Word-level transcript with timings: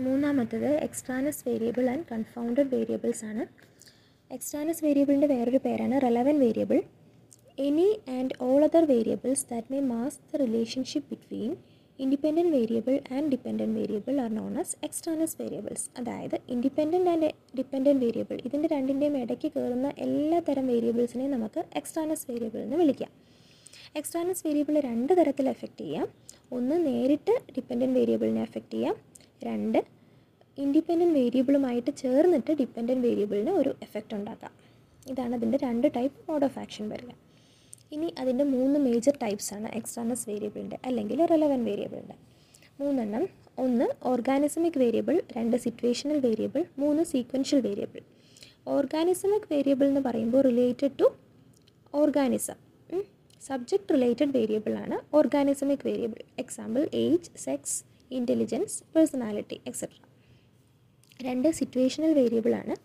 മൂന്നാമത്തത് 0.00 0.66
extraneous 0.66 1.48
variable 1.48 1.90
and 1.90 2.04
confounded 2.12 2.74
variables 2.74 3.24
ആണ്. 3.24 3.46
Extraneous 4.32 4.84
വേരിയബിളിന്റെ 4.84 5.26
വേറൊരു 5.26 5.60
പേരാണ് 5.64 6.02
relevant 6.02 6.38
variable 6.38 6.82
any 7.58 8.00
and 8.08 8.30
all 8.40 8.64
other 8.64 8.84
variables 8.84 9.46
that 9.50 9.72
may 9.72 9.80
mask 9.80 10.18
the 10.32 10.36
relationship 10.36 11.10
between 11.10 11.56
independent 11.98 12.52
variable 12.56 13.00
and 13.12 13.28
dependent 13.28 13.78
variable 13.78 14.20
are 14.20 14.34
known 14.34 14.58
as 14.58 14.76
extraneous 14.84 15.36
variables 15.40 15.90
അതായത് 15.98 16.36
independent 16.48 17.10
and 17.10 17.30
dependent 17.58 18.04
variable 18.04 18.40
ഇതിന്റെ 18.44 18.68
രണ്ടിന്റെയും 18.68 19.18
ഇടയ്ക്ക് 19.18 19.52
കയറുന്ന 19.56 19.92
എല്ലാ 19.98 20.38
തരം 20.38 20.66
വേരിയബിൾസിനെയും 20.66 21.30
നമുക്ക് 21.30 21.64
എക്സ്ട്രാനസ് 21.74 22.26
വേരിയബിൾ 22.30 22.58
എന്ന് 22.58 22.76
വിളിക്കാം. 22.76 23.10
എക്സ്ട്രാനസ് 23.96 24.46
വേരിയബിൾ 24.46 24.80
രണ്ട് 24.80 25.12
തരത്തിൽ 25.20 25.48
എഫക്റ്റ് 25.48 25.80
ചെയ്യാം. 25.80 26.08
ഒന്ന് 26.52 26.86
നേരിട്ട് 26.86 27.42
ഡിപ്പെൻഡന്റ് 27.56 27.98
വേരിയബിളിനെ 27.98 28.42
എഫക്റ്റ് 28.42 28.74
ചെയ്യാം. 28.74 28.96
രണ്ട് 29.42 29.78
ഇൻഡിപെൻഡന്റ് 30.58 31.14
വേരിയബിളുമായിട്ട് 31.20 31.90
ചേർന്നിട്ട് 32.02 32.52
ഡിപ്പെൻഡന്റ് 32.60 33.04
വേരിയബിളിന് 33.06 33.52
ഒരു 33.60 33.70
എഫക്റ്റ് 33.86 34.14
ഉണ്ടാക്കാം. 34.18 34.52
ഇതാണ് 35.06 35.34
അതിന്റെ 35.38 35.58
രണ്ട് 35.64 35.86
ടൈപ്പ് 35.96 36.18
മോഡ് 36.28 36.46
ഓഫ് 36.48 36.58
ആക്ഷൻ 36.62 36.84
വരിക. 36.92 37.10
ഇനി 37.94 38.08
അതിന്റെ 38.20 38.44
മൂന്ന് 38.54 38.78
മേജർ 38.86 39.14
ടൈപ്സ് 39.24 39.50
ആണ് 39.56 39.68
എക്സ്ട്രാനസ് 39.78 40.24
വേരിയബിളിന്റെ 40.30 40.78
അല്ലെങ്കിൽ 40.88 41.18
റെലവൻ 41.32 41.60
വേരിയബിളിന്റെ 41.68 42.16
മൂന്നെണ്ണം 42.80 43.24
ഒന്ന് 43.64 43.86
ഓർഗാനിസമിക് 44.12 44.78
വേരിയബിൾ 44.82 45.16
രണ്ട് 45.36 45.56
സിറ്റുവേഷണൽ 45.64 46.18
വേരിയബിൾ 46.26 46.62
മൂന്ന് 46.82 47.02
സീക്വൻഷ്യൽ 47.12 47.60
വേരിയബിൾ 47.68 48.02
ഓർഗാനിസമിക് 48.76 49.48
വേരിയബിൾ 49.52 49.86
എന്ന് 49.86 50.00
പറയുമ്പോൾ 50.00 50.40
related 50.40 50.96
to 51.00 51.06
organism 51.94 52.58
subject 53.42 53.94
related 53.94 54.32
വേരിയബിളാണ് 54.38 54.96
organismic 55.18 55.84
variable 55.88 56.22
example 56.38 56.82
age 57.04 57.30
sex 57.44 57.76
intelligence 58.10 58.84
personality 58.96 59.60
etcetera 59.66 59.96
രണ്ട് 61.22 61.50
സിറ്റുവേഷണൽ 61.50 62.14
വേരിയബിളാണ് 62.14 62.76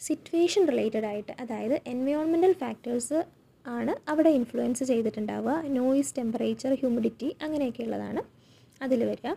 സിറ്റുവേഷൻ 0.00 0.68
റിലേറ്റഡ് 0.68 1.04
ആയിട്ട് 1.04 1.32
അതായത് 1.40 1.80
എൻവയോൺമെന്റൽ 1.86 2.52
ഫാക്ടേഴ്സ് 2.52 3.24
ആണ് 3.66 4.10
അവിടെ 4.10 4.30
ഇൻഫ്ലുവൻസ് 4.30 4.84
ചെയ്തിട്ടുണ്ടാവുക. 4.84 5.62
നോയിസ് 5.66 6.14
ടെമ്പറേച്ചർ 6.18 6.74
ഹ്യൂമിഡിറ്റി 6.74 7.36
അങ്ങനെയൊക്കെയുള്ളതാണ് 7.42 8.22
അതിൽ 8.82 9.04
വരിക. 9.04 9.34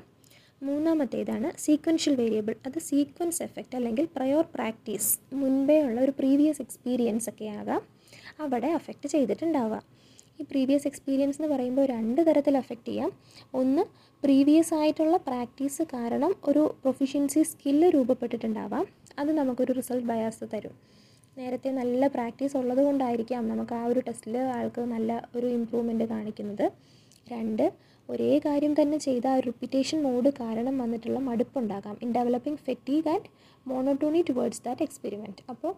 മൂന്നാമത്തേതാണ് 0.64 1.58
സീക്വൻഷ്യൽ 1.58 2.16
വേരിയബിൾ 2.16 2.56
അത് 2.66 2.80
സീക്വൻസ് 2.80 3.44
എഫക്റ്റ് 3.44 3.76
അല്ലെങ്കിൽ 3.76 4.08
പ്രയോർ 4.16 4.46
പ്രാക്ടീസ് 4.56 5.36
മുൻപേ 5.36 5.82
ഉള്ള 5.82 6.02
ഒരു 6.02 6.14
പ്രീവിയസ് 6.20 6.62
എക്സ്പീരിയൻസ് 6.62 7.30
ഒക്കെ 7.30 7.46
ആകാം. 7.46 7.82
അവിടെ 8.40 8.68
അഫക്റ്റ് 8.68 9.10
ചെയ്തിട്ടുണ്ടാവുക. 9.10 9.99
ഈ 10.40 10.44
പ്രീവിയസ് 10.44 10.88
എക്സ്പീരിയൻസ് 10.88 11.42
എന്ന് 11.42 11.56
പറയുമ്പോൾ 11.56 11.86
രണ്ട് 11.86 12.28
തരത്തിൽ 12.28 12.58
അഫക്റ്റ് 12.58 12.88
ചെയ്യാം. 12.88 13.12
ഒന്ന് 13.54 13.84
പ്രീവിയസ് 14.24 14.74
ആയിട്ടുള്ള 14.74 15.18
പ്രാക്ടീസ് 15.18 15.82
കാരണം 15.82 16.36
ഒരു 16.48 16.76
പ്രൊഫിഷ്യൻസി 16.84 17.42
സ്കില്ല് 17.44 17.88
രൂപപ്പെട്ടിട്ടുണ്ടാവാം. 17.90 18.86
അത് 19.20 19.32
നമുക്കൊരു 19.32 19.72
റിസൾട്ട് 19.72 20.08
ബയാസ് 20.08 20.44
തരും. 20.54 20.76
നേരത്തെ 21.38 21.70
നല്ല 21.70 22.08
പ്രാക്ടീസ് 22.08 22.58
ഉള്ളത് 22.58 22.82
കൊണ്ടായിരിക്കാം 22.86 23.50
നമുക്ക് 23.50 23.74
ആ 23.74 23.86
ഒരു 23.86 24.00
ടെസ്റ്റിൽ 24.00 24.38
ആൾക്ക് 24.38 24.82
നല്ല 24.82 25.30
ഒരു 25.36 25.48
ഇമ്പ്രൂവ്മെന്റ് 25.48 26.04
കാണിക്കുന്നത്. 26.04 26.72
രണ്ട് 27.32 27.72
ഒരേ 28.10 28.40
കാര്യം 28.46 28.82
തന്നെ 28.82 28.98
ചെയ്ത 28.98 29.28
ആ 29.28 29.40
റിപ്പീറ്റേഷൻ 29.40 30.04
മോഡ് 30.04 30.30
കാരണം 30.42 30.78
വന്നിട്ടുള്ള 30.78 31.20
മടുപ്പുണ്ടാകാം. 31.20 31.98
In 32.02 32.12
developing 32.12 32.60
fatigue 32.60 33.10
and 33.10 33.30
monotony 33.68 34.26
towards 34.30 34.62
that 34.66 34.82
experiment 34.82 35.44
അപ്പോൾ 35.50 35.74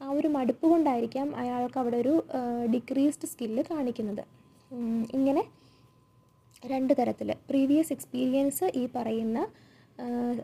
ആ 0.00 0.08
ഒരു 0.10 0.28
മടുപ്പ് 0.28 0.66
കൊണ്ടായിരിക്കാം 0.68 1.28
അയാൾക്ക് 1.34 1.78
അവിടെ 1.78 1.96
ഒരു 1.96 2.14
ഡിക്രീസ്ഡ് 2.70 3.26
സ്കില്ല് 3.26 3.62
കാണിക്കുന്നത് 3.70 4.24
ഇങ്ങനെ 5.14 5.42
രണ്ട് 6.62 6.92
തരത്തിൽ 6.92 7.28
പ്രീവിയസ് 7.48 7.92
എക്സ്പീരിയൻസ് 7.92 8.66
ഈ 8.74 8.84
പറയുന്ന 8.94 9.38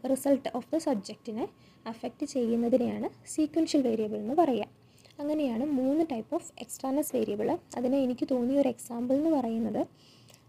റിസൾട്ട് 0.04 0.50
ഓഫ് 0.54 0.68
ദ 0.74 0.78
സബ്ജക്റ്റിനെ 0.78 1.44
അഫക്റ്റ് 1.86 2.26
ചെയ്യുന്നതിനെയാണ് 2.26 3.08
സീക്വൻഷ്യൽ 3.26 3.82
വേരിയബിൾ 3.82 4.16
എന്ന് 4.16 4.34
പറയുക 4.34 4.66
അങ്ങനെയാണ് 5.20 5.64
മൂന്ന് 5.70 6.04
ടൈപ്പ് 6.10 6.34
ഓഫ് 6.34 6.50
എക്സ്ട്രാനസ് 6.60 7.10
വേരിയബിൾ 7.16 7.48
അതിനെ 7.76 7.98
എനിക്ക് 7.98 8.26
തോന്നിയ 8.30 8.60
ഒരു 8.60 8.68
എക്സാമ്പിൾ 8.68 9.14
എന്ന് 9.14 9.32
പറയുന്നത് 9.38 9.82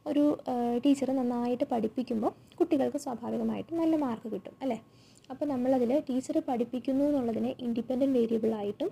ഒരു 0.05 0.23
ടീച്ചർ 0.83 1.09
നന്നായിട്ട് 1.19 1.65
പഠിപ്പിക്കുമ്പോൾ 1.73 2.31
കുട്ടികൾക്ക് 2.59 2.99
സ്വാഭാവികമായിട്ടും 3.05 3.75
നല്ല 3.81 3.95
മാർക്ക് 4.05 4.29
കിട്ടും 4.33 4.55
അല്ലേ? 4.63 4.77
അപ്പോൾ 5.31 5.45
നമ്മളതിൽ 5.53 5.91
ടീച്ചർ 6.09 6.37
പഠിപ്പിക്കുന്നു 6.49 7.03
എന്നുള്ളതിനെ 7.09 7.51
ഇൻഡിപെൻഡന്റ് 7.65 8.17
വേരിയബിളായിട്ടും 8.19 8.89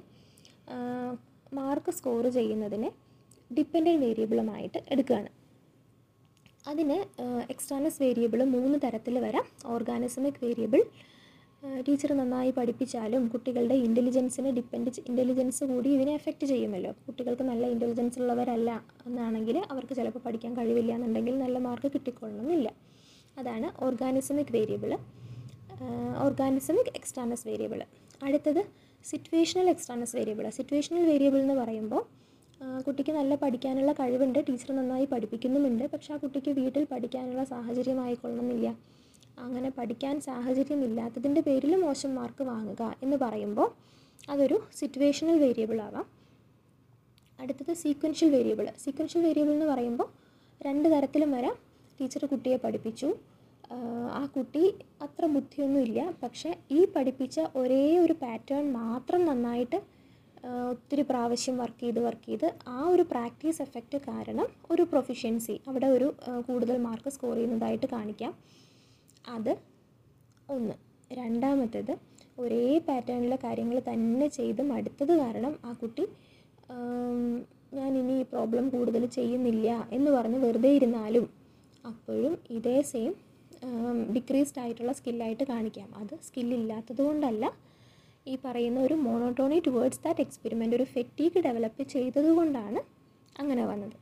മാർക്ക് 1.59 1.92
സ്കോർ 1.98 2.25
ചെയ്യുന്നതിനെ 2.38 2.90
ഡിപ്പെൻഡന്റ് 3.58 4.02
വേരിയബിളുമായിട്ട് 4.06 4.80
എടുക്കുകയാണ് 4.94 5.30
അതിന് 6.72 6.98
എക്സ്ട്രാനസ് 7.53 8.00
വേരിയബിൾ 8.03 8.40
മൂന്ന് 8.56 8.78
തരത്തിൽ 8.84 9.16
വരാം. 9.25 9.46
ഓർഗാനിസമിക് 9.74 10.40
വേരിയബിൾ 10.46 10.81
ടീച്ചർ 11.64 12.12
നന്നായി 12.14 12.52
പഠിപ്പിച്ചാലും 12.52 13.24
കുട്ടികളുടെ 13.28 13.75
ഇന്റലിജൻസിനെ 13.75 14.52
ഡിപ്പെൻഡ് 14.52 14.92
ഇന്റലിജൻസ് 15.09 15.64
കൂടി 15.64 15.90
ഇതിനെ 15.90 16.12
എഫക്റ്റ് 16.12 16.46
ചെയ്യുമല്ലോ. 16.46 16.92
കുട്ടികൾക്ക് 17.08 17.44
നല്ല 17.44 17.64
ഇന്റലിജൻസ് 17.68 18.20
ഉള്ളവരല്ല 18.20 18.70
എന്നാണെങ്കിൽ 19.06 19.58
അവർക്ക് 19.72 19.94
ചിലപ്പോൾ 19.94 20.19
പഠിക്കാൻ 20.19 20.53
കഴിവില്ല 20.58 20.92
എന്നുണ്ടെങ്കിൽ 20.94 21.36
നല്ല 21.40 21.58
മാർക്ക് 21.59 21.90
കിട്ടിക്കൊള്ളണമെന്നില്ല 21.94 22.69
അതാണ് 23.38 23.68
organismic 23.80 24.53
variable 24.53 24.94
organismic 26.18 26.92
extraneous 26.96 27.46
variable 27.48 27.81
അടുത്തത് 28.24 28.62
situational 29.06 29.68
extraneous 29.69 30.16
variable 30.16 30.46
situational 30.50 31.03
variable 31.06 31.40
എന്ന് 31.40 31.53
പറയുമ്പോൾ 31.53 32.02
കുട്ടിക്ക് 32.88 33.12
നല്ല 33.12 33.36
പഠിക്കാനുള്ള 33.36 33.92
കഴിവുണ്ട് 33.92 34.40
ടീച്ചർ 34.48 34.72
നന്നായി 34.75 35.06
പഠിപ്പിക്കുന്നുമുണ്ട് 35.06 35.86
പക്ഷേ 35.94 36.14
ആ 36.14 36.18
കുട്ടിക്ക് 36.18 36.52
വീട്ടിൽ 36.52 36.84
പഠിക്കാനുള്ള 36.84 37.44
സാഹചര്യമായിക്കൊള്ളണമെന്നില്ല 37.44 38.69
അങ്ങനെ 39.39 39.69
പഠിക്കാൻ 39.77 40.16
സാഹചര്യം 40.22 40.83
ഇല്ലാത്തതിന്റെ 40.83 41.41
പേരിൽ 41.41 41.75
മോശം 41.75 42.16
മാർക്ക് 42.16 42.44
വാങ്ങുക 42.44 42.83
എന്ന് 43.03 43.17
പറയുമ്പോൾ 43.17 43.69
അതൊരു 44.31 44.57
സിറ്റുവേഷണൽ 44.79 45.38
വേരിയബിൾ 45.39 45.81
ആവാം. 45.81 46.05
അടുത്തത് 47.39 47.73
സീക്വൻഷ്യൽ 47.73 48.29
വേരിയബിൾ 48.35 48.66
സീക്വൻഷ്യൽ 48.83 49.22
വേരിയബിൾ 49.23 49.51
എന്ന് 49.51 49.66
പറയുമ്പോൾ 49.66 50.07
രണ്ട് 50.61 50.88
തരത്തിലും 50.94 51.31
വരാം. 51.31 51.55
ടീച്ചർ 52.00 52.25
കുട്ടിയെ 52.25 52.57
പഠിപ്പിച്ചു. 52.57 53.09
ആ 54.11 54.22
കുട്ടി 54.35 54.63
അത്ര 55.01 55.25
ബുദ്ധിയൊന്നുമില്ല. 55.25 56.13
പക്ഷേ 56.23 56.50
ഈ 56.71 56.85
പഠിപ്പിച്ച 56.95 57.39
ഒരേ 57.56 57.97
ഒരു 58.00 58.13
പാറ്റേൺ 58.21 58.66
മാത്രം 58.73 59.25
നന്നായിട്ട് 59.25 59.79
ഒത്തിരി 60.71 61.01
പ്രാവശ്യം 61.01 61.56
വർക്ക് 61.57 61.81
ചെയ്ത് 61.83 62.00
വർക്ക് 62.00 62.25
ചെയ്ത് 62.27 62.47
ആ 62.67 62.77
ഒരു 62.89 63.01
പ്രാക്ടീസ് 63.01 63.61
എഫക്റ്റ് 63.61 63.97
കാരണം 63.97 64.47
ഒരു 64.71 64.81
പ്രൊഫിഷ്യൻസി 64.81 65.56
അവിടെ 65.67 65.88
ഒരു 65.88 66.07
കൂടുതൽ 66.47 66.77
മാർക്ക് 66.77 67.09
സ്കോർ 67.09 67.35
ചെയ്യുന്നതായിട്ട് 67.35 67.85
കാണിക്കാം. 67.85 68.33
അത് 69.25 69.52
ഒന്ന്. 70.56 70.75
രണ്ടാമത്തേത് 71.19 71.94
ഒരേ 72.38 72.63
പാറ്റേണിലെ 72.88 73.38
കാര്യങ്ങൾ 73.46 73.78
തന്നെ 73.90 74.28
ചെയ്ത് 74.38 74.62
മടുത്തത് 74.72 75.13
കാരണം 75.22 75.53
ആ 75.68 75.72
കുട്ടി 75.81 76.03
ഞാൻ 77.78 77.91
ഇനി 77.97 78.13
ഈ 78.22 78.25
പ്രോബ്ലം 78.34 78.66
കൂടുതൽ 78.69 79.03
ചെയ്യുന്നില്ല 79.18 79.68
എന്ന് 79.91 80.12
പറഞ്ഞ് 80.12 80.38
വെറുതെ 80.46 80.69
ഇരുന്നാലും 80.78 81.25
അപ്പോഴും 81.84 82.34
ഇതേ 82.57 82.78
സെയിം 82.91 83.13
ഡിക്രീസ്ഡ് 84.16 84.59
ആയിട്ടുള്ള 84.63 84.91
സ്കില്ലായിട്ട് 85.00 85.44
കാണിക്കാം. 85.44 85.90
അത് 86.01 86.13
സ്കില്ലില്ലാത്തത് 86.28 87.01
കൊണ്ടല്ല. 87.07 87.46
ഈ 88.28 88.34
പറയുന്ന 88.46 88.80
ഒരു 88.88 88.96
മോണോട്ടോണി 89.06 89.57
ടുവേർഡ്സ് 89.68 90.01
ദാറ്റ് 90.06 90.24
എക്സ്പെരിമെന്റ് 90.25 90.75
ഒരു 90.75 90.86
ഫെറ്റീക്ക് 90.94 91.40
ഡെവലപ്പ് 91.47 91.84
ചെയ്തത് 91.94 92.30
കൊണ്ടാണ് 92.38 92.81
അങ്ങനെ 93.40 93.66
വന്നത്. 93.72 93.97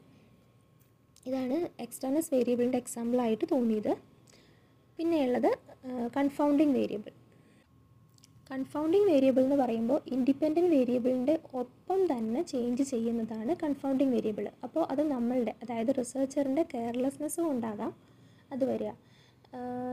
ഇതാണ് 1.25 1.55
എക്സ്റ്റേണസ് 1.85 2.31
വേരിയബിളിന്റെ 2.33 2.79
എക്സാമ്പിളായിട്ട് 2.83 3.45
തോന്നിയത്. 3.53 3.91
പിന്നെയുള്ളത് 4.99 5.49
കൺഫൗണ്ടിങ് 6.15 6.75
വേരിയബിൾ 6.77 7.11
കൺഫൗണ്ടിങ് 8.49 9.07
വേരിയബിൾ 9.09 9.41
എന്ന് 9.41 9.55
പറയുമ്പോൾ 9.55 9.99
ഇൻഡിപെൻഡന്റ് 10.07 10.71
വേരിയബിളിന്റെ 10.73 11.33
ഒപ്പം 11.53 11.99
തന്നെ 12.11 12.41
ചേഞ്ച് 12.51 12.83
ചെയ്യുന്നതാണ് 12.83 13.53
കൺഫൗണ്ടിങ് 13.63 14.13
വേരിയബിൾ 14.13 14.45
അപ്പോൾ 14.63 14.83
അത് 14.91 15.01
നമ്മളുടെ 15.11 15.53
അതായത് 15.63 15.91
റിസർച്ചറിന്റെ 15.99 16.63
കെയർലെസ്നെസ് 16.73 17.41
കൊണ്ടാകാം 17.41 17.91
അത് 18.51 18.63
വരിക. 18.65 18.91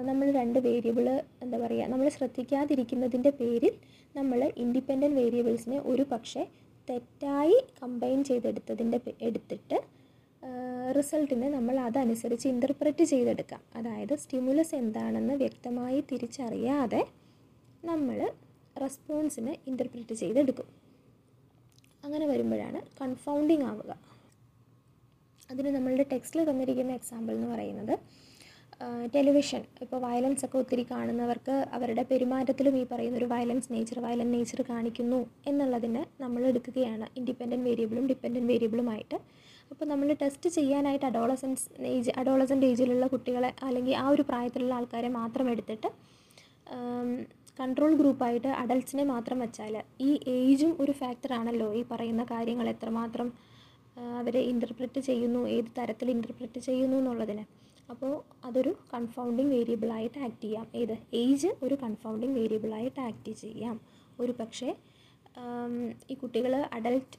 നമ്മൾ 0.02 0.26
രണ്ട് 0.32 0.58
വേരിയബിൾ 0.66 1.06
എന്താ 1.42 1.58
പറയുക 1.58 1.86
നമ്മൾ 1.86 2.08
ശ്രദ്ധിക്കാതിരിക്കുന്നതിന്റെ 2.08 3.30
പേരിൽ 3.40 3.74
നമ്മൾ 4.14 4.40
ഇൻഡിപെൻഡന്റ് 4.56 5.18
വേരിയബിൾസിനെ 5.20 5.78
ഒരു 5.92 6.04
പക്ഷേ 6.12 6.42
തെറ്റായി 6.88 7.58
കമ്പൈൻ 7.80 8.24
ചെയ്തെടുത്തതിന്റെ 8.24 8.98
എടുത്തിട്ട് 9.20 9.76
റിസൾട്ടിനെ 10.96 11.48
നമ്മൾ 11.56 11.76
അതനുസരിച്ച് 11.86 12.46
ഇന്റർപ്രറ്റ് 12.52 13.04
ചെയ്തെടുക്കാം. 13.12 13.60
അതായത് 13.78 14.14
സ്റ്റിമുലസ് 14.22 14.74
എന്താണെന്ന് 14.82 15.34
വ്യക്തമായി 15.42 16.00
തിരിച്ചറിയാതെ 16.10 17.02
നമ്മൾ 17.90 18.18
റെസ്പോൺസിനെ 18.82 19.54
ഇന്റർപ്രറ്റ് 19.66 20.14
ചെയ്തെടുക്കും. 20.22 20.68
അങ്ങനെ 22.04 22.24
വരുമ്പോഴാണ് 22.26 22.80
കൺഫൗണ്ടിങ് 23.00 23.66
ആവുക. 23.70 23.92
അതിന് 25.50 25.70
നമ്മളുടെ 25.76 26.04
ടെക്സ്റ്റിൽ 26.12 26.42
തന്നിരിക്കുന്ന 26.50 26.92
എക്സാമ്പിൾ 26.92 27.34
എന്ന് 27.38 27.48
പറയുന്നത് 27.54 27.94
ടെലിവിഷൻ 29.14 29.62
ഇപ്പോൾ 29.84 29.98
വയലൻസ് 30.04 30.44
ഒക്കെ 30.44 30.56
ഒത്തിരി 30.60 30.84
കാണുന്നവർക്ക് 30.90 31.56
അവരുടെ 31.76 32.02
പെരുമാറ്റത്തിലും 32.10 32.74
ഈ 32.80 32.82
പറയുന്ന 32.92 33.16
ഒരു 33.18 33.28
വയലൻസ് 33.32 33.68
നേച്ചർ 33.74 33.98
വയലന്റ് 34.06 34.34
നേച്ചർ 34.36 34.60
കാണിക്കുന്നു 34.70 35.20
എന്നുള്ളതിനെ 35.46 36.02
നമ്മൾ 36.22 36.42
എടുക്കുകയാണ്. 36.50 37.06
ഇൻഡിപെൻഡന്റ് 37.18 37.66
വേരിയബിളും 37.68 38.06
ഡിപ്പെൻഡന്റ് 38.10 38.50
വേരിയബിളുമായിട്ട് 38.52 39.18
അപ്പോൾ 39.70 39.84
നമ്മൾ 39.84 40.08
ടെസ്റ്റ് 40.22 40.48
ചെയ്യാനായിട്ട് 40.50 41.06
അഡോളസൻസ് 41.06 41.64
ഏജ് 41.82 42.10
അഡോളസന്റ് 42.16 42.66
ഏജിലുള്ള 42.66 43.06
കുട്ടികളെ 43.06 43.54
അല്ലെങ്കിൽ 43.62 43.94
ആ 43.96 44.08
ഒരു 44.08 44.22
പ്രായത്തിലുള്ള 44.22 44.74
ആൾക്കാരെ 44.74 45.08
മാത്രം 45.08 45.50
എടുത്തിട്ട് 45.50 45.88
കൺട്രോൾ 47.60 47.94
ഗ്രൂപ്പായിട്ട് 47.94 48.48
അഡൽട്ട്സിനെ 48.48 49.04
മാത്രം 49.04 49.38
വെച്ചാൽ 49.38 49.74
ഈ 50.00 50.10
ഏജും 50.28 50.76
ഒരു 50.80 50.92
ഫാക്ടറാണല്ലോ 50.92 51.74
ഈ 51.74 51.82
പറയുന്ന 51.90 52.24
കാര്യങ്ങൾ 52.24 52.68
എത്രമാത്രം 52.68 53.28
അവരെ 54.18 54.40
ഇന്റർപ്രറ്റ് 54.40 55.00
ചെയ്യുന്നു 55.00 55.48
ഏത് 55.48 55.70
തരത്തിൽ 55.78 56.10
ഇന്റർപ്രറ്റ് 56.10 56.60
ചെയ്യുന്നു 56.60 56.96
എന്നുള്ളതിന്. 56.96 57.44
അപ്പോൾ 57.90 58.12
അതൊരു 58.44 58.72
കൺഫൗണ്ടിങ് 58.94 59.50
വേരിയബിളായിട്ട് 59.50 60.18
ആക്ട് 60.18 60.40
ചെയ്യാം. 60.44 60.66
ഏത്? 60.74 60.94
ഏജ് 61.14 61.50
ഒരു 61.62 61.74
കൺഫൗണ്ടിങ് 61.74 62.34
വേരിയബിളായിട്ട് 62.34 63.00
ആക്ട് 63.00 63.32
ചെയ്യാം. 63.42 63.76
ഒരു 64.20 64.32
പക്ഷേ 64.40 64.68
ഈ 66.10 66.14
കുട്ടികൾ 66.14 66.54
അഡൽട്ട് 66.76 67.16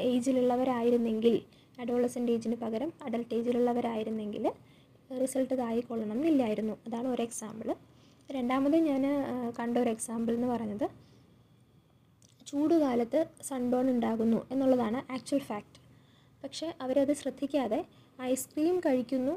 ഏജിലുള്ളവരായിരുന്നെങ്കിൽ 0.00 1.34
അഡോളസെന്റ് 1.82 2.32
ഏജിന് 2.34 2.56
പകരം 2.62 2.90
അഡൽട്ട് 3.06 3.32
ഏജിലുള്ളവരായിരുന്നെങ്കിൽ 3.38 4.44
റിസൾട്ട് 5.22 5.52
ഇതായിക്കൊള്ളണം 5.56 6.16
എന്നില്ലായിരുന്നു. 6.16 6.74
അതാണ് 6.86 7.08
ഒരു 7.14 7.22
എക്സാമ്പിൾ 7.28 7.68
രണ്ടാമത് 8.36 8.76
ഞാൻ 8.88 9.02
കണ്ട 9.58 9.74
ഒരു 9.84 9.90
എക്സാമ്പിൾ 9.96 10.32
എന്ന് 10.38 10.48
പറഞ്ഞത് 10.54 10.86
ചൂടുകാലത്ത് 12.50 13.20
സൺബേൺ 13.48 13.86
ഉണ്ടാകുന്നു 13.92 14.40
എന്നുള്ളതാണ് 14.52 14.98
ആക്ച്വൽ 15.16 15.40
ഫാക്റ്റ് 15.48 15.80
പക്ഷേ 16.44 16.66
അവരത് 16.84 17.12
ശ്രദ്ധിക്കാതെ 17.20 17.80
ഐസ്ക്രീം 18.32 18.76
കഴിക്കുന്നു 18.86 19.34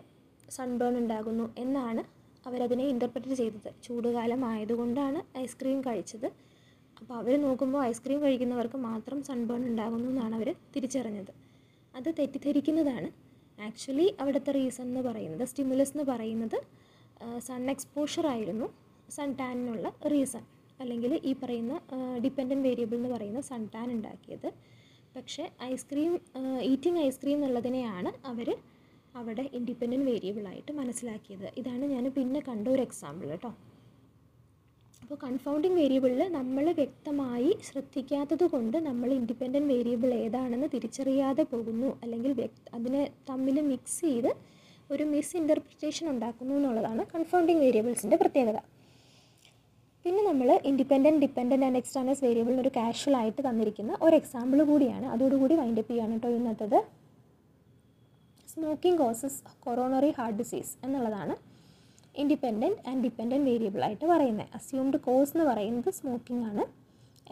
സൺബേൺ 0.57 0.93
ഉണ്ടാകുന്നു 1.01 1.45
എന്നാണ് 1.63 2.01
അവരതിനെ 2.47 2.85
ഇന്റർപ്രറ്റ് 2.93 3.35
ചെയ്തത്. 3.41 3.69
ചൂടുകാലം 3.85 4.41
ആയതുകൊണ്ടാണ് 4.51 5.19
ഐസ്ക്രീം 5.43 5.79
കഴിച്ചത്. 5.87 6.27
അപ്പോൾ 6.99 7.15
അവർ 7.19 7.33
നോക്കുമ്പോൾ 7.45 7.81
ഐസ്ക്രീം 7.89 8.19
കഴിക്കുന്നവർക്ക് 8.25 8.79
മാത്രം 8.89 9.19
സൺബേൺ 9.29 9.61
ഉണ്ടാകുന്നു 9.69 10.07
എന്നാണ് 10.13 10.35
അവർ 10.39 10.49
തിരിച്ചറിഞ്ഞത്. 10.75 11.31
അത് 11.97 12.09
തെറ്റിദ്ധരിക്കുന്നതാണ്. 12.19 13.09
ആക്ച്വലി 13.67 14.07
അവിടുത്തെ 14.21 14.51
റീസൺ 14.57 14.85
എന്ന് 14.91 15.01
പറയുന്നത് 15.07 15.43
സ്റ്റിമുലസ് 15.51 15.93
എന്ന് 15.95 16.05
പറയുന്നത് 16.11 16.57
സൺ 17.47 17.63
എക്സ്പോഷർ 17.73 18.25
ആയിരുന്നു. 18.33 18.67
സൺ 19.15 19.29
ടാനിനുള്ള 19.39 19.87
റീസൺ 20.13 20.43
അല്ലെങ്കിൽ 20.81 21.11
ഈ 21.29 21.31
പറയുന്ന 21.41 21.73
ഡിപ്പെൻഡന്റ് 22.23 22.65
വേരിയബിൾ 22.67 22.97
എന്ന് 22.99 23.09
പറയുന്ന 23.15 23.41
സൺ 23.49 23.63
ടാൻ 23.73 23.87
ഉണ്ടാക്കിയത്. 23.95 24.47
പക്ഷേ 25.15 25.43
ice cream 25.71 26.13
eating 26.71 26.99
ice cream 27.07 27.37
എന്നുള്ളതിനെയാണ് 27.37 28.11
അവർ 28.31 28.49
അവിടെ 29.19 29.43
ഇൻഡിപെൻഡന്റ് 29.57 30.07
വേരിയബിളായിട്ട് 30.11 30.71
മനസ്സിലാക്കിയത്. 30.79 31.47
ഇതാണ് 31.61 31.85
ഞാൻ 31.93 32.05
പിന്നെ 32.17 32.41
കണ്ട 32.49 32.65
ഒരു 32.75 32.83
എക്സാമ്പിൾ 32.87 33.27
കേട്ടോ 33.33 33.51
അപ്പോൾ 35.01 35.17
കൺഫൗണ്ടിങ് 35.23 35.77
വേരിയബിളിൽ 35.81 36.21
നമ്മൾ 36.37 36.65
വ്യക്തമായി 36.79 37.51
ശ്രദ്ധിക്കാത്തത് 37.67 38.45
കൊണ്ട് 38.53 38.77
നമ്മൾ 38.89 39.09
ഇൻഡിപെൻഡന്റ് 39.19 39.69
വേരിയബിൾ 39.73 40.11
ഏതാണെന്ന് 40.25 40.67
തിരിച്ചറിയാതെ 40.75 41.43
പോകുന്നു. 41.53 41.89
അല്ലെങ്കിൽ 42.03 42.33
അതിനെ 42.77 43.03
തമ്മിൽ 43.29 43.57
മിക്സ് 43.71 43.99
ചെയ്ത് 44.07 44.31
ഒരു 44.93 45.03
മിസ് 45.13 45.35
ഇന്റർപ്രിറ്റേഷൻ 45.41 46.05
ഉണ്ടാക്കുന്നു 46.13 46.53
എന്നുള്ളതാണ് 46.59 47.01
കൺഫൗണ്ടിങ് 47.15 47.61
വേരിയബിൾസിന്റെ 47.65 48.17
പ്രത്യേകത. 48.23 48.57
പിന്നെ 50.05 50.21
നമ്മൾ 50.29 50.49
ഇൻഡിപെൻഡന്റ് 50.69 51.21
ഡിപ്പെൻഡന്റ് 51.23 51.65
ആൻഡ് 51.67 51.79
എക്സ്റ്റാനസ് 51.81 52.21
വേരിയബിളിന് 52.25 52.61
ഒരു 52.65 52.71
കാഷ്വൽ 52.77 53.15
ആയിട്ട് 53.19 53.41
തന്നിരിക്കുന്ന 53.47 53.91
ഒരു 54.05 54.15
എക്സാമ്പിൾ 54.21 54.59
കൂടിയാണ്. 54.71 55.05
അതോടുകൂടി 55.13 55.55
വൈൻഡപ്പ് 55.61 55.91
ചെയ്യാണ് 55.93 56.15
കേട്ടോ 56.15 56.29
ഇന്നത്തത്. 56.39 56.79
Smoking 58.53 58.99
causes 59.01 59.39
coronary 59.65 60.11
heart 60.19 60.37
disease 60.41 60.73
എന്നുള്ളതാണ്. 60.85 61.35
ഇൻഡിപെൻഡന്റ് 62.15 62.81
ആൻഡ് 62.89 63.01
ഡിപ്പെൻഡന്റ് 63.05 63.45
വേരിയബിൾ 63.49 63.83
ആയിട്ട് 63.87 64.05
പറയുന്നത് 64.05 64.49
അസ്യൂംഡ് 64.57 64.99
കോസ് 65.07 65.31
എന്ന് 65.35 65.45
പറയുന്നത് 65.51 65.89
സ്മോക്കിംഗ് 65.99 66.43
ആണ്. 66.49 66.63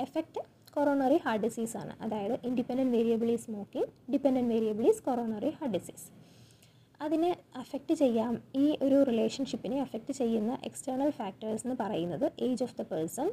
എഫക്റ്റ് 0.05 0.41
കൊറോണറി 0.75 1.17
ഹാർട്ട് 1.25 1.43
ഡിസീസ് 1.45 1.77
ആണ്. 1.77 1.93
അതായത് 2.03 2.35
independent 2.47 2.93
variable 2.97 3.29
is 3.35 3.45
smoking 3.45 3.89
dependent 4.13 4.51
variable 4.53 4.87
is 4.91 5.03
coronary 5.07 5.49
heart 5.49 5.75
disease 5.77 6.07
അതിനെ 7.01 7.31
അഫക്റ്റ് 7.55 7.93
ചെയ്യാം. 7.93 8.33
ഈ 8.55 8.65
ഒരു 8.85 8.97
റിലേഷൻഷിപ്പിനെ 9.09 9.77
അഫക്റ്റ് 9.81 10.13
ചെയ്യുന്ന 10.13 10.57
എക്സ്റ്റേണൽ 10.69 11.11
ഫാക്ടേഴ്സ് 11.19 11.63
എന്ന് 11.65 11.75
പറയുന്നത് 11.83 12.25
age 12.47 12.63
of 12.63 12.75
the 12.79 12.85
person 12.91 13.29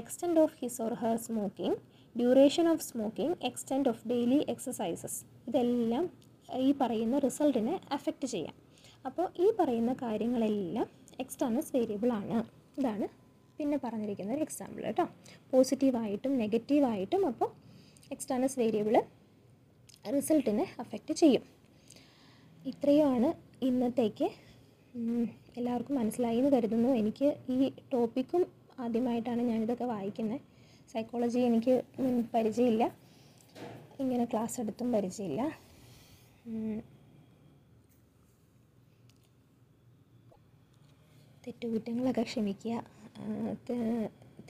extent 0.00 0.40
of 0.40 0.56
his 0.60 0.82
or 0.82 0.92
her 1.02 1.16
smoking 1.16 1.78
duration 2.18 2.68
of 2.72 2.84
smoking 2.90 3.36
extent 3.44 3.88
of 3.88 4.08
daily 4.08 4.40
exercises 4.54 5.18
ഇതെല്ലാം 5.48 6.06
ഈ 6.66 6.70
പറയുന്ന 6.80 7.18
റിസൾട്ടിനെ 7.18 7.80
അഫക്റ്റ് 7.92 8.28
ചെയ്യാം. 8.34 8.54
അപ്പോൾ 9.08 9.26
ഈ 9.44 9.46
പറയുന്ന 9.60 9.92
കാര്യങ്ങളെല്ലാം 10.02 10.88
എക്സ്റ്റേണൽസ് 11.24 11.72
വേരിയബിൾ 11.76 12.10
ആണ്. 12.20 12.38
ഇതാണ് 12.78 13.06
പിന്നെ 13.58 13.76
പറഞ്ഞിരിക്കുന്ന 13.84 14.32
ഒരു 14.36 14.42
എക്സാമ്പിൾ 14.46 14.82
കേട്ടോ. 14.86 15.04
പോസിറ്റീവായിട്ടും 15.52 16.32
നെഗറ്റീവായിട്ടും 16.42 17.22
അപ്പോൾ 17.30 17.50
എക്സ്റ്റേണൽസ് 18.14 18.58
വേരിയബിൾ 18.62 18.96
റിസൾട്ടിനെ 20.16 20.64
അഫക്റ്റ് 20.82 21.14
ചെയ്യും. 21.20 21.44
ഇത്രയുമാണ് 22.72 23.28
ഇന്നത്തേക്ക്. 23.68 24.28
എല്ലാവർക്കും 25.58 25.96
മനസ്സിലായി 26.00 26.38
എന്ന് 26.40 26.50
കരുതുന്നു. 26.56 26.90
എനിക്ക് 27.00 27.28
ഈ 27.54 27.68
ടോപ്പിക്കും 27.92 28.42
ആദ്യമായിട്ടാണ് 28.84 29.42
ഞാനിതൊക്കെ 29.50 29.86
വായിക്കുന്നത് 29.94 30.40
സൈക്കോളജി 30.92 31.40
എനിക്ക് 31.48 31.74
പരിചയമില്ല. 32.34 32.84
ഇങ്ങനെ 34.02 34.24
ക്ലാസ് 34.32 34.56
എടുത്തും 34.62 34.88
പരിചയമില്ല. 34.96 35.42
തെറ്റുകുറ്റങ്ങളൊക്കെ 41.46 42.22
ക്ഷമിക്കുക. 42.22 42.74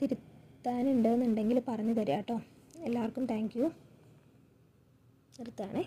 തിരുത്താനുണ്ടെന്നുണ്ടെങ്കിൽ 0.01 1.59
പറഞ്ഞു 1.67 1.93
തരാം 1.93 2.17
കേട്ടോ 2.17 2.37
എല്ലാവർക്കും 2.77 3.25
താങ്ക് 3.25 3.55
യു 3.59 3.67
നിർത്തുകയാണേ 5.39 5.83